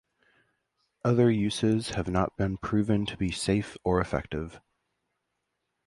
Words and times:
Other 1.05 1.29
uses 1.29 1.89
have 1.91 2.07
not 2.09 2.35
been 2.35 2.57
proven 2.57 3.05
to 3.05 3.15
be 3.17 3.29
safe 3.31 3.77
or 3.83 4.01
effective. 4.01 4.59